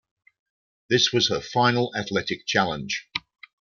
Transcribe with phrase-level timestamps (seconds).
[0.89, 3.07] This was her final athletic challenge.